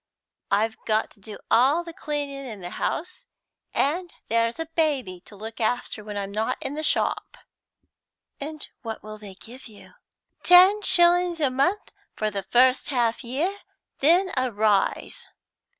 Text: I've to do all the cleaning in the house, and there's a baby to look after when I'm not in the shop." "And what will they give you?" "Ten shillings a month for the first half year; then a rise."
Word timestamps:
I've 0.49 0.83
to 0.85 1.19
do 1.19 1.37
all 1.51 1.83
the 1.83 1.93
cleaning 1.93 2.47
in 2.47 2.61
the 2.61 2.71
house, 2.71 3.27
and 3.71 4.11
there's 4.29 4.57
a 4.57 4.65
baby 4.65 5.21
to 5.25 5.35
look 5.35 5.61
after 5.61 6.03
when 6.03 6.17
I'm 6.17 6.31
not 6.31 6.57
in 6.59 6.73
the 6.73 6.81
shop." 6.81 7.37
"And 8.39 8.67
what 8.81 9.03
will 9.03 9.19
they 9.19 9.35
give 9.35 9.67
you?" 9.67 9.93
"Ten 10.41 10.81
shillings 10.81 11.39
a 11.39 11.51
month 11.51 11.91
for 12.15 12.31
the 12.31 12.41
first 12.41 12.89
half 12.89 13.23
year; 13.23 13.59
then 13.99 14.31
a 14.35 14.51
rise." 14.51 15.27